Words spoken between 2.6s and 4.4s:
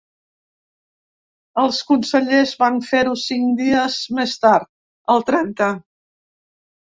van fer-ho cinc dies més